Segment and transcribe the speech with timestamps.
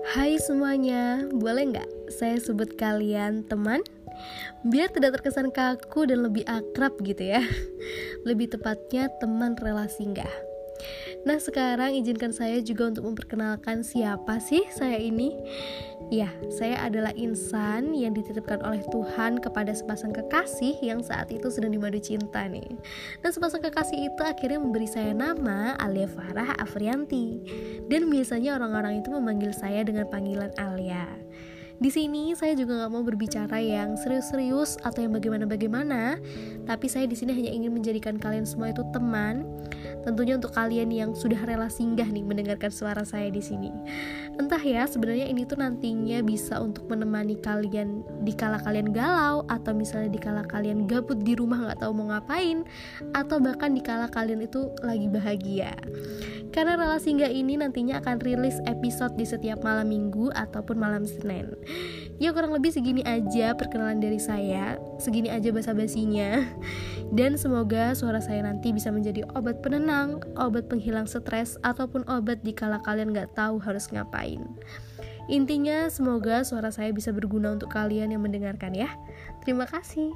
[0.00, 3.84] Hai semuanya, boleh nggak saya sebut kalian teman?
[4.64, 7.44] Biar tidak terkesan kaku dan lebih akrab gitu ya
[8.28, 10.49] Lebih tepatnya teman relasi nggak?
[11.20, 15.36] Nah sekarang izinkan saya juga untuk memperkenalkan siapa sih saya ini?
[16.08, 21.76] Ya, saya adalah insan yang dititipkan oleh Tuhan kepada sepasang kekasih yang saat itu sedang
[21.76, 22.66] dimadu cinta nih.
[23.22, 27.44] Dan sepasang kekasih itu akhirnya memberi saya nama Alia Farah Afrianti.
[27.86, 31.06] Dan biasanya orang-orang itu memanggil saya dengan panggilan Alia.
[31.80, 36.20] Di sini saya juga nggak mau berbicara yang serius-serius atau yang bagaimana-bagaimana,
[36.68, 39.48] tapi saya di sini hanya ingin menjadikan kalian semua itu teman.
[40.06, 43.68] Tentunya untuk kalian yang sudah rela singgah nih mendengarkan suara saya di sini.
[44.40, 49.72] Entah ya, sebenarnya ini tuh nantinya bisa untuk menemani kalian di kala kalian galau atau
[49.76, 52.64] misalnya di kala kalian gabut di rumah nggak tahu mau ngapain
[53.12, 55.76] atau bahkan di kala kalian itu lagi bahagia.
[56.50, 61.46] Karena relasi singgah ini nantinya akan rilis episode di setiap malam minggu ataupun malam Senin.
[62.20, 66.44] Ya kurang lebih segini aja perkenalan dari saya, segini aja basa-basinya.
[67.16, 69.79] Dan semoga suara saya nanti bisa menjadi obat penenang,
[70.36, 74.42] obat penghilang stres, ataupun obat dikala kalian gak tahu harus ngapain.
[75.30, 78.90] Intinya semoga suara saya bisa berguna untuk kalian yang mendengarkan ya.
[79.46, 80.10] Terima kasih.